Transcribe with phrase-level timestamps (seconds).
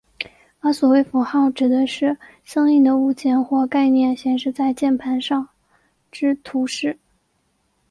[0.61, 5.47] 而所谓符号指的是相应的物件或概念显示在键盘上
[6.11, 6.97] 之图示。